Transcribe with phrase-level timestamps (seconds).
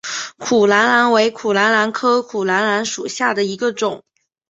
[0.39, 4.03] 苦槛蓝为苦槛蓝科苦槛蓝属下的一个种。